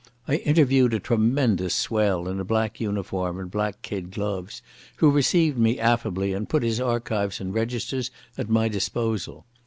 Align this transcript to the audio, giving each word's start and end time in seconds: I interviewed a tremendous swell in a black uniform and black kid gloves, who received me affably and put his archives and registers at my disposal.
I 0.27 0.37
interviewed 0.37 0.95
a 0.95 0.99
tremendous 0.99 1.75
swell 1.75 2.27
in 2.27 2.39
a 2.39 2.43
black 2.43 2.79
uniform 2.79 3.39
and 3.39 3.51
black 3.51 3.83
kid 3.83 4.09
gloves, 4.09 4.63
who 4.95 5.11
received 5.11 5.59
me 5.59 5.77
affably 5.77 6.33
and 6.33 6.49
put 6.49 6.63
his 6.63 6.81
archives 6.81 7.39
and 7.39 7.53
registers 7.53 8.09
at 8.35 8.49
my 8.49 8.67
disposal. 8.67 9.45